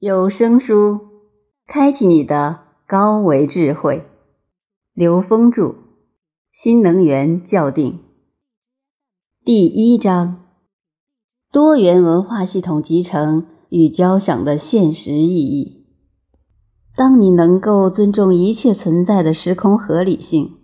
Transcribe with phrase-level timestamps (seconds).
[0.00, 0.98] 有声书，
[1.66, 4.06] 开启你的高维智慧。
[4.94, 5.64] 刘峰著
[6.50, 7.92] 《新能源校定》
[9.44, 10.40] 第一章：
[11.52, 15.84] 多元文化系统集成与交响的现实意义。
[16.96, 20.56] 当你能够尊重一切存在的时空合理性，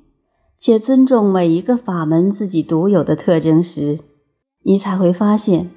[0.57, 4.00] 且尊重每一个法门自己独有的特征时，
[4.62, 5.73] 你才会发现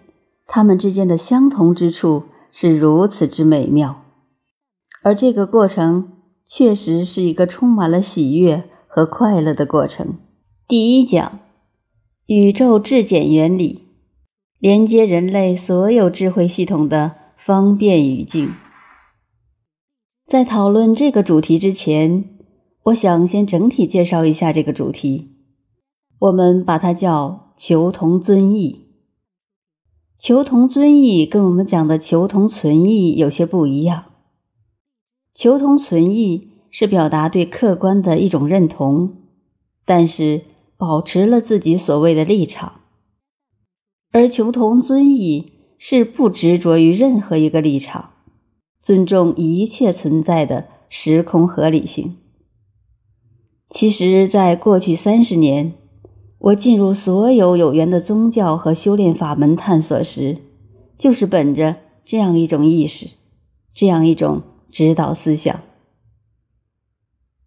[0.47, 4.03] 它们之间的相同之处是如此之美妙。
[5.02, 6.13] 而这个过程
[6.45, 10.16] 确实是一个充满了喜悦和快乐的过程。
[10.67, 11.39] 第一讲：
[12.25, 13.88] 宇宙质简原理，
[14.59, 18.52] 连接人类所有智慧系统的方便语境。
[20.27, 22.25] 在讨论这个主题之前，
[22.84, 25.36] 我想先整体介绍一下这个主题。
[26.20, 28.88] 我们把它叫“求同尊异”。
[30.20, 34.03] 求同尊异跟我们讲的求同存异有些不一样。
[35.34, 39.16] 求同存异是表达对客观的一种认同，
[39.86, 40.42] 但是
[40.75, 42.81] 保持了自己所谓的立场；
[44.12, 48.12] 而求同尊异是不执着于任何一个立场。
[48.81, 52.17] 尊重一切存在的时空合理性。
[53.70, 55.75] 其实，在过去三十年，
[56.39, 60.37] 我进入所有有缘的宗教和修炼法门探索时，
[60.97, 63.07] 就是本着这样一种意识，
[63.73, 65.59] 这样一种指导思想。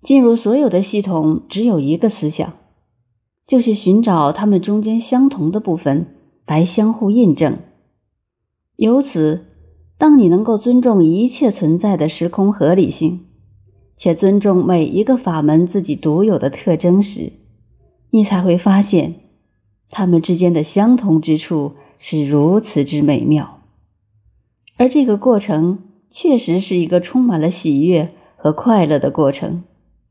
[0.03, 2.53] 进入所有的系统，只有一个思想，
[3.47, 6.07] 就是寻找它们中间相同的部分
[6.47, 7.59] 来相互印证，
[8.77, 9.47] 由此。
[9.99, 13.21] 当你能够尊重一切存在的时空合理性，
[13.95, 17.33] 且尊重每一个法门自己独有的特征时，
[18.13, 19.15] 你才会发现，
[19.91, 23.59] 它们之间的相同之处是如此之美妙。
[24.77, 29.65] 而这个过程确实是一个充满了喜悦和快乐的过程。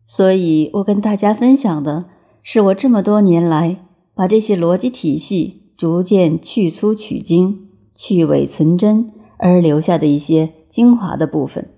[0.06, 2.08] 所以我跟大家分享的
[2.44, 3.78] 是我这么多年来
[4.14, 9.14] 把这些逻辑体系逐渐去粗取精、去伪存真。
[9.44, 11.72] 而留下的一些精华的部分。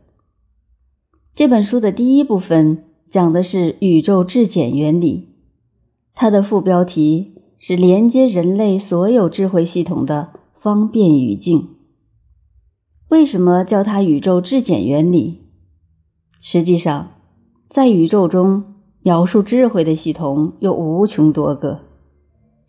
[1.33, 5.29] 这本书的第一部分讲的是宇宙质简原理，
[6.15, 10.29] 它的副标题是连接人类所有智慧系统的
[10.59, 11.69] 方便语境。
[13.09, 15.41] 为什么叫它宇宙质检原理？
[16.41, 17.11] 实际上，
[17.67, 21.81] 在宇宙中描述智慧的系统有无穷多个，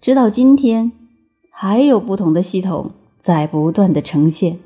[0.00, 0.93] 直到今天，
[1.50, 4.59] 还有不同的系统在不断的呈现。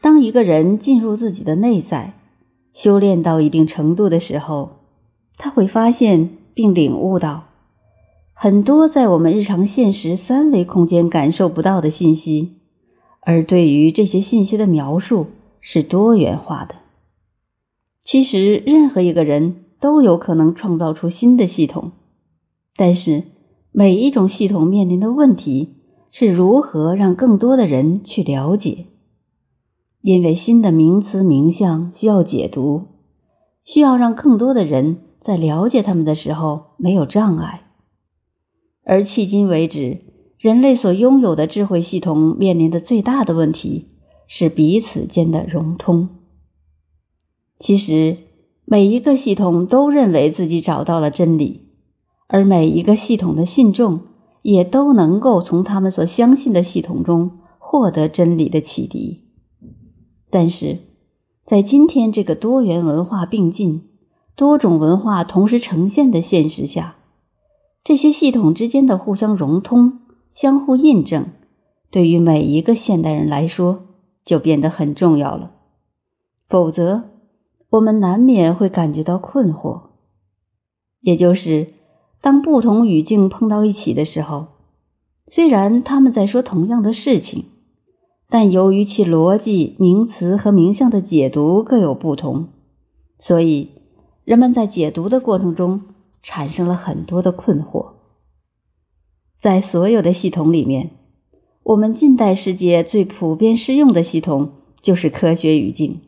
[0.00, 2.14] 当一个人进入自己的内在，
[2.72, 4.78] 修炼到一定程度的时候，
[5.36, 7.44] 他会发现并领悟到
[8.42, 12.54] 很多在我们日常现实三维空间感受不到的信息，
[13.20, 15.26] 而对于这些信息的描述
[15.60, 16.76] 是多元化的。
[18.02, 21.92] 其实，任何一个人都有可能创造出新的系统，
[22.76, 23.24] 但是
[23.72, 25.74] 每一种系统面临的问题
[26.10, 28.86] 是如何让更多的人去了解。
[30.00, 32.86] 因为新的名词名相需要解读，
[33.64, 37.66] 需要让更多的人在了解他们的时候没有障碍。
[38.84, 39.98] 而迄今为止，
[40.38, 43.88] 人类所拥有的智慧系统面临的最大的问题
[44.26, 46.08] 是彼此间的融通。
[47.58, 48.16] 其实，
[48.64, 51.68] 每一个系统都认为自己找到了真理，
[52.26, 54.00] 而每一个系统的信众
[54.42, 59.24] 也都能够从他们所相信的系统中获得真理的启迪。
[60.30, 60.78] 但是，
[61.44, 63.82] 在今天这个多元文化并进、
[64.36, 66.96] 多种文化同时呈现的现实下，
[67.82, 71.26] 这些系统之间的互相融通、相互印证，
[71.90, 73.82] 对于每一个现代人来说
[74.24, 75.52] 就变得很重要了。
[76.48, 77.04] 否则，
[77.70, 79.82] 我们难免会感觉到困惑。
[81.00, 81.68] 也就是，
[82.20, 84.46] 当不同语境碰到一起的时候，
[85.26, 87.44] 虽然他们在说同样的事情。
[88.32, 92.46] 但由于其逻辑、名词和名相的解读各有不同，
[93.18, 93.70] 所以
[94.22, 95.80] 人们在解读的过程中
[96.22, 97.92] 产生了很多的困惑。
[99.38, 100.90] 在所有的系统里面，
[101.62, 106.00] 我们近代世界最普遍适用的系统就是科学语境。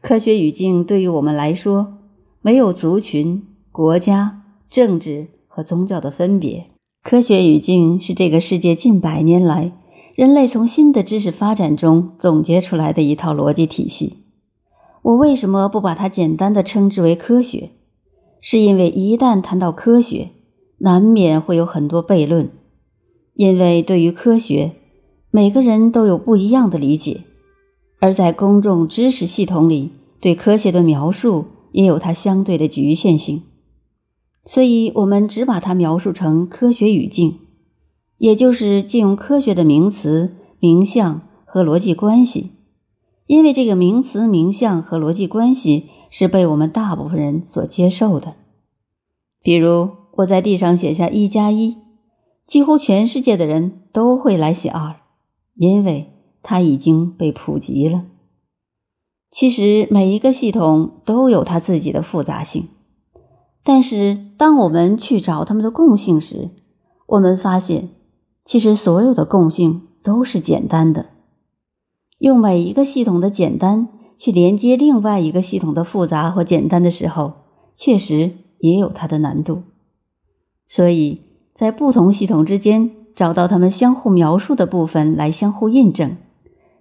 [0.00, 1.98] 科学语境对于我们来说，
[2.40, 6.70] 没有族群、国家、政治和宗教的分别。
[7.02, 9.72] 科学语境是这个世界近百年来。
[10.14, 14.24] 人类从新的知识发展中总结出来的一套逻辑体系，
[15.02, 17.72] 我为什么不把它简单的称之为科学？
[18.40, 20.30] 是因为一旦谈到科学，
[20.78, 22.50] 难免会有很多悖论。
[23.34, 24.72] 因为对于科学，
[25.30, 27.24] 每个人都有不一样的理解，
[28.00, 29.90] 而在公众知识系统里，
[30.20, 33.42] 对科学的描述也有它相对的局限性，
[34.46, 37.40] 所以我们只把它描述成科学语境，
[38.16, 42.52] 也就是借用科学的名词、名相和逻辑关系。
[43.26, 48.34] 因为这个名词、名相和逻辑关系是被我们大部分人所接受的。
[49.42, 51.76] 比如，我在地上写下一加一，
[52.46, 54.96] 几乎全世界的人都会来写二，
[55.54, 56.12] 因为
[56.42, 58.04] 它已经被普及了。
[59.30, 62.68] 其实，每一个系统都有它自己的复杂性，
[63.62, 66.50] 但是当我们去找它们的共性时，
[67.06, 67.90] 我们发现，
[68.44, 71.06] 其实所有的共性都是简单的。
[72.18, 77.34] 用每一个系统的简单去连接另外一个系统的复杂或简单的时候，
[77.74, 79.62] 确实也有它的难度。
[80.66, 81.20] 所以
[81.52, 86.16] 在不同系统之间找到它们相互描述的部分来相互印证，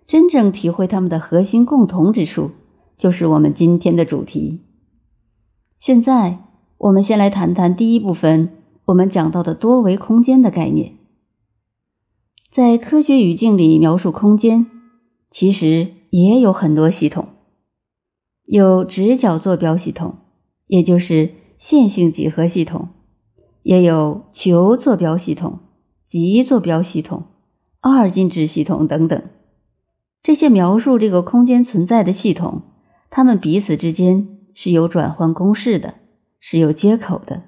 [0.08, 2.52] 真正体会它们的核心共同之处，
[2.98, 4.62] 就是我们今天的主题。
[5.78, 6.40] 现在
[6.78, 8.50] 我们先来谈谈第一部分
[8.86, 10.94] 我们讲到的多维空间的概念，
[12.50, 14.68] 在科学语境里描述空间。
[15.32, 17.28] 其实也有很多系统，
[18.46, 20.20] 有直角坐标系统，
[20.66, 22.88] 也就是线性几何系统；
[23.64, 25.60] 也有球坐标系统、
[26.06, 27.26] 极坐标系统、
[27.82, 29.24] 二进制系统等等。
[30.24, 32.62] 这些描述这个空间存在的系统，
[33.10, 35.96] 它们彼此之间是有转换公式的，
[36.40, 37.44] 是有接口的。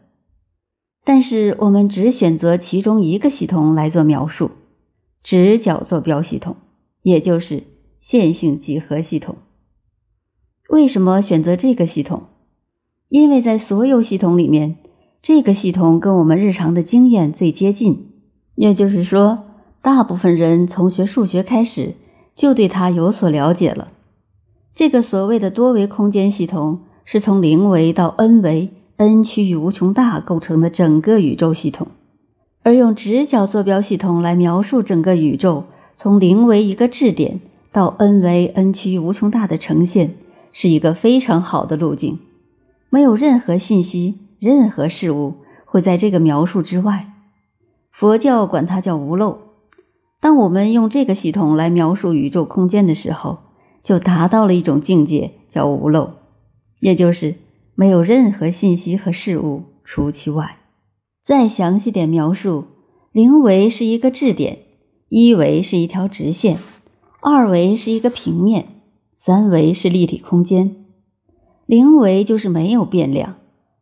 [1.06, 4.52] 但是我们只选择其中一个系统来做描述——
[5.24, 6.58] 直角坐标系统，
[7.02, 7.64] 也就是。
[8.08, 9.36] 线性几何系统
[10.70, 12.24] 为什么选择这个系统？
[13.10, 14.78] 因为在所有系统里面，
[15.22, 18.14] 这个系统跟我们日常的经验最接近。
[18.56, 19.40] 也就是说，
[19.82, 21.96] 大部分人从学数学开始
[22.34, 23.90] 就对它有所了解了。
[24.74, 31.90] 这个所谓的多维空间系统是从零维到 n 维，n 趋于无穷大构成的整个宇宙系统。
[32.64, 35.66] 而用直角坐标系统来描述整个宇宙，
[35.98, 37.42] 从零维一个质点。
[37.78, 40.16] 到 n 为 n 趋于无穷大的呈现
[40.52, 42.18] 是一个非常好的路径，
[42.90, 47.14] 没有任何信息、任何事物会在这个描述之外。
[47.92, 49.38] 佛教管它叫无漏。
[50.20, 53.38] 当我们用这个系统来描述宇宙空间的时候，
[53.84, 56.14] 就达到了一种境界，叫无漏，
[56.80, 57.36] 也就是
[57.76, 60.58] 没有任何信息和事物除其外。
[61.22, 62.66] 再详细点描述，
[63.12, 64.58] 零维是一个质点，
[65.10, 66.58] 一维是一条直线。
[67.30, 68.70] 二维是一个平面，
[69.14, 70.86] 三维是立体空间，
[71.66, 73.36] 零维就是没有变量，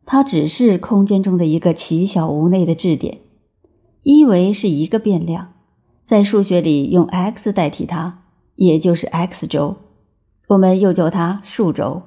[0.04, 3.18] 它只是空间中的一个奇小无内的质点。
[4.02, 5.52] 一维是一个变量，
[6.02, 8.24] 在数学里用 x 代替它，
[8.56, 9.76] 也就是 x 轴，
[10.48, 12.02] 我们又叫它数轴。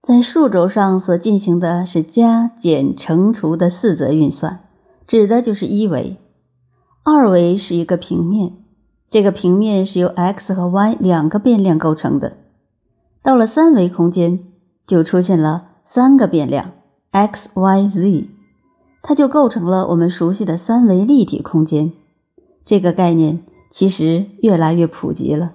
[0.00, 4.60] 在数轴上所进行的是加减乘除的四则运算，
[5.08, 6.18] 指的就是一维。
[7.02, 8.52] 二维是一个平面。
[9.08, 12.36] 这个平面是由 x 和 y 两个变量构成的。
[13.22, 14.40] 到了三维空间，
[14.86, 16.72] 就出现了三个变量
[17.10, 18.28] x、y、z，
[19.02, 21.92] 它就构成了我们熟悉的三维立体空间。
[22.64, 25.52] 这个概念其实越来越普及了。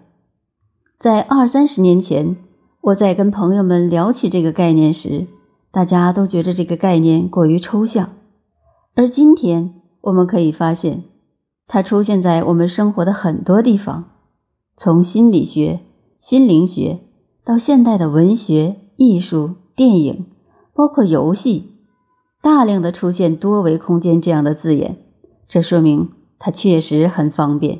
[0.97, 2.37] 在二三十年前，
[2.79, 5.27] 我在跟朋友们聊起这个概念时，
[5.71, 8.11] 大家都觉得这个概念过于抽象。
[8.95, 11.03] 而今天，我们可以发现。
[11.73, 14.03] 它出现在我们生活的很多地方，
[14.75, 15.79] 从心理学、
[16.19, 16.99] 心灵学
[17.45, 20.25] 到现代的文学、艺术、电影，
[20.75, 21.77] 包括游戏，
[22.41, 24.97] 大量的出现多维空间这样的字眼，
[25.47, 27.79] 这说明它确实很方便。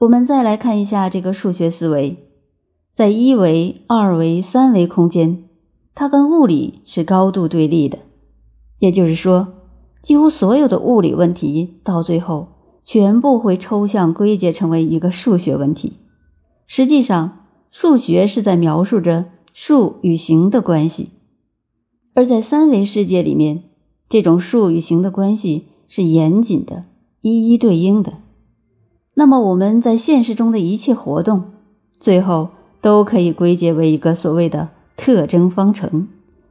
[0.00, 2.28] 我们再来看一下这个数学思维，
[2.92, 5.44] 在一维、二维、三维空间，
[5.94, 8.00] 它跟物理是高度对立的，
[8.80, 9.63] 也就是说。
[10.04, 12.48] 几乎所有的物理问题到最后
[12.84, 15.94] 全部会抽象归结成为一个数学问题。
[16.66, 21.08] 实际上，数学是在描述着数与形的关系，
[22.12, 23.62] 而在三维世界里面，
[24.10, 26.84] 这种数与形的关系是严谨的、
[27.22, 28.12] 一一对应的。
[29.14, 31.52] 那么，我们在现实中的一切活动，
[31.98, 32.50] 最后
[32.82, 34.68] 都可以归结为一个所谓的
[34.98, 36.08] 特征方程，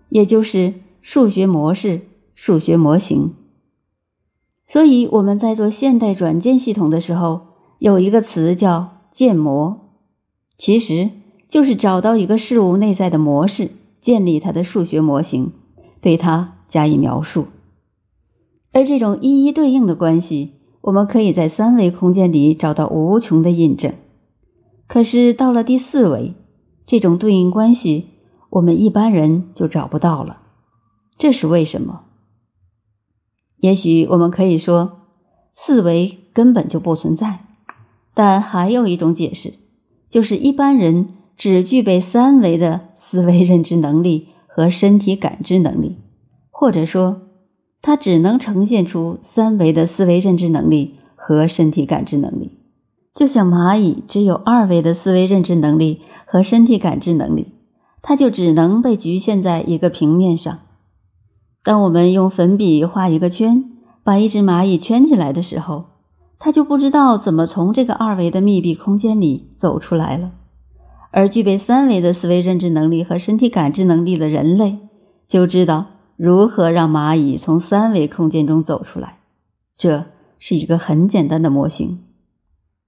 [0.10, 2.02] 也就是数学模式、
[2.34, 3.34] 数学模型。
[4.66, 7.42] 所以我们在做现代软件系统的时候，
[7.80, 9.92] 有一个词叫建模，
[10.58, 11.10] 其实
[11.50, 15.52] 就是找到一个事物内在的模式，建立它的数学模型，
[16.02, 17.48] 对它加以描述。
[18.72, 23.94] 而这种一一对应的关系，我们可以在三维空间里找到无穷的印证。
[24.88, 26.34] 可是到了第四维，
[26.88, 28.08] 这种对应关系，
[28.50, 30.40] 我们一般人就找不到了。
[31.18, 32.06] 这是为什么？
[33.64, 35.00] 也许我们可以说，
[35.54, 37.46] 四维根本就不存在。
[38.14, 39.54] 但还有一种解释，
[40.10, 45.96] 就是一般人只具备三维的思维认知能力和身体感知能力，
[46.52, 47.22] 或者说，
[47.82, 52.60] 他只能呈现出三维的思维认知能力和身体感知能力。
[53.16, 57.54] 就像蚂蚁只有二维的思维认知能力和身体感知能力，
[58.02, 60.60] 它就只能被局限在一个平面上。
[61.64, 63.64] 当我们用粉笔画一个圈，
[64.04, 65.86] 把一只蚂蚁圈起来的时候，
[66.38, 70.32] 它就不知道怎么从这个二维的密闭空间里走出来了。
[71.12, 74.80] 而具备三维的思维认知能力和身体感知能力的人类，
[75.28, 75.86] 就知道
[76.18, 79.20] 如何让蚂蚁从三维空间中走出来。
[79.78, 80.06] 这
[80.40, 82.00] 是一个很简单的模型。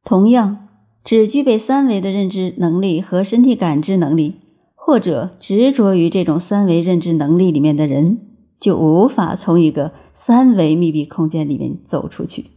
[0.03, 0.67] 同样，
[1.03, 4.35] 只具备三维的认知能力和身体感知能力，
[4.75, 8.19] 或者执着于这种三维认知能力里面的人，
[8.65, 12.47] 就无法从一个三维密闭空间里面走出去。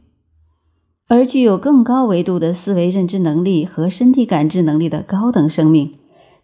[1.06, 5.96] 而具有更高维度的思维认知能力和身体感知能力的高等生命，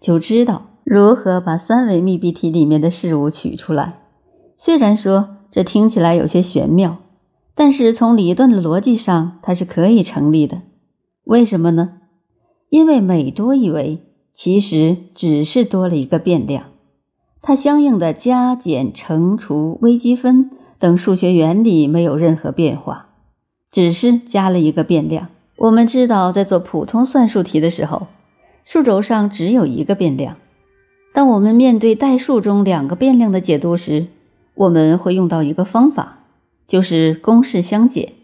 [0.03, 4.03] 就知道如何把三维密闭体里面的事物取出来。
[4.55, 6.99] 虽然说这听起来有些玄妙，
[7.55, 10.61] 但是从理论的逻辑上，它是可以成立的。
[11.25, 12.01] 为什么呢？
[12.69, 14.01] 因为每多一维，
[14.35, 16.65] 其实只是多了一个变量，
[17.47, 23.09] 它相应的加减乘除微积分等数学原理没有任何变化，
[23.71, 25.29] 只是加了一个变量。
[25.57, 28.07] 我们知道，在做普通算术题的时候，
[28.65, 30.37] 数轴上只有一个变量。
[31.13, 34.07] 当我们面对代数中两个变量的解读时，
[34.55, 36.21] 我们会用到一个方法，
[36.67, 38.15] 就是公式相减。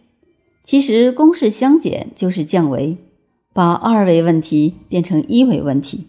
[0.63, 2.97] 其实公式相减就是降维，
[3.53, 6.07] 把二维问题变成一维问题。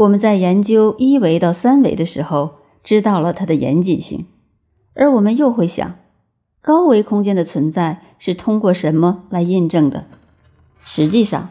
[0.00, 2.52] 我们在研究一维到三维的时候，
[2.82, 4.24] 知道了它的严谨性，
[4.94, 5.96] 而我们又会想，
[6.62, 10.06] 高维空间的存在是通过什么来印证的？
[10.84, 11.50] 实际上，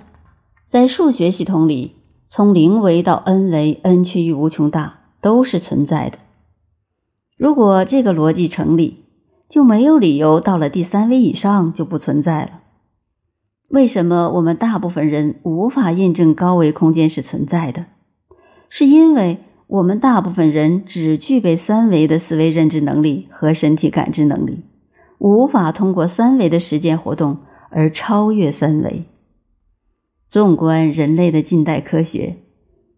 [0.68, 6.18] 在数学系统里，从零维到 n 维，n 趋于无穷大都是存在的。
[7.38, 9.06] 如果这个逻辑成立。
[9.50, 12.62] 就没有理由到了第三维以上就不存在了。
[13.68, 17.88] 为什么我们大部分人无法印证高维空间是存在的？
[18.70, 24.64] 是因为我们大部分人只具备三维的思维认知能力和身体感知能力，
[25.18, 29.04] 无法通过三维的实践活动而超越三维。
[30.30, 32.38] 纵观人类的近代科学，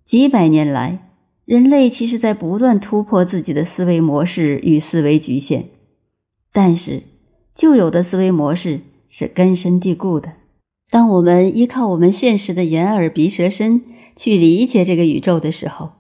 [0.04, 1.10] 几百年来，
[1.46, 5.70] 人类其实在不断突破自己的思维模式与思维局限。
[6.52, 7.04] 但是，
[7.56, 10.34] 旧有的思维模式是根深蒂固的。
[10.90, 13.82] 当我们依靠我们现实的眼耳鼻舌身
[14.22, 15.94] 去理解这个宇宙的时候，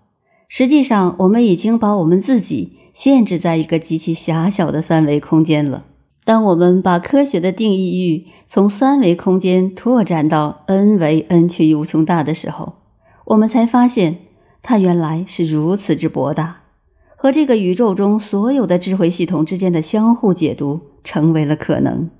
[0.47, 5.85] 实际上我们已经把我们自己限制在一个极其狭小的三维空间了。
[6.23, 12.73] 当我们把科学的定义域从三维空间拓展到 n 维 n 趋于无穷大的时候，
[13.25, 14.17] 我们才发现
[14.61, 16.57] 它原来是如此之博大。
[17.17, 22.11] 和这个宇宙中所有的智慧系统之间的相互解读成为了可能，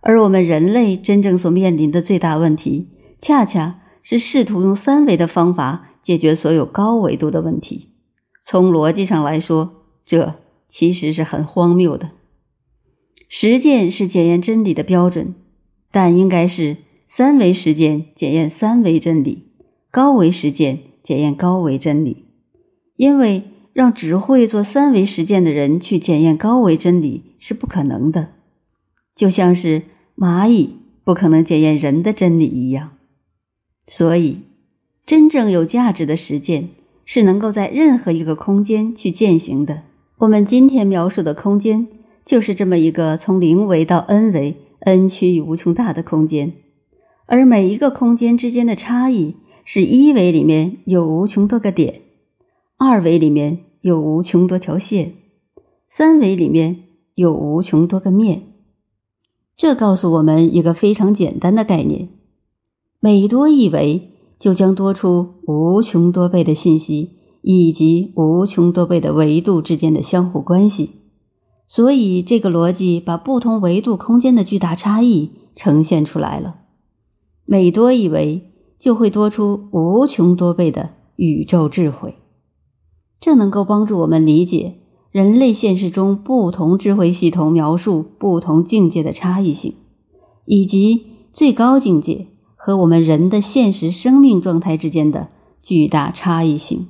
[0.00, 7.90] 而我们人类真正所面临的最大问题，恰恰是试图用三维的方法解决所有高维度的问题。
[8.42, 10.36] 从逻辑上来说，这
[10.66, 12.12] 其实是很荒谬的。
[13.28, 15.34] 实践是检验真理的标准，
[15.92, 19.50] 但应该是三维实践检验三维真理，
[19.90, 22.24] 高维实践检验高维真理，
[22.96, 23.42] 因为。
[23.74, 28.30] 让只会做三维实践的人去检验高维真理是不可能的，
[29.14, 29.82] 就像是
[30.16, 30.74] 蚂蚁
[31.04, 32.97] 不可能检验人的真理一样。
[33.88, 34.42] 所以，
[35.04, 36.68] 真正有价值的实践
[37.04, 39.82] 是能够在任何一个空间去践行的。
[40.18, 41.88] 我们今天描述的空间
[42.24, 46.52] 就是这么一个从零维到 n 维，n 趋于无穷大的空间，
[47.26, 52.02] 而每一个空间之间的差异是一维里面有无穷多个点，
[52.76, 53.64] 二维里面。
[53.80, 55.12] 有无穷多条线，
[55.86, 56.80] 三维里面
[57.14, 58.42] 有无穷多个面。
[59.56, 62.08] 这告诉我们一个非常简单的概念：
[63.00, 67.12] 每多一维，就将多出无穷多倍的信息，
[67.42, 70.90] 以及无穷多倍的维度之间的相互关系。
[71.68, 76.56] 所以，这个逻辑把不同维度空间的巨大差异呈现出来了。
[77.44, 78.50] 每多一维，
[78.80, 82.16] 就会多出无穷多倍的宇宙智慧。
[83.20, 84.78] 这能够帮助我们理解
[85.12, 89.74] 人类现实中不同智慧系统描述不同境界的差异性，
[90.46, 92.26] 以及最高境界
[92.68, 95.28] 和我们人的现实生命状态之间的
[95.62, 96.88] 巨大差异性。